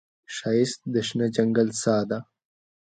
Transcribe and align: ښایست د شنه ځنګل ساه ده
ښایست 0.35 0.79
د 0.93 0.95
شنه 1.07 1.27
ځنګل 1.35 1.69
ساه 1.81 2.03
ده 2.09 2.19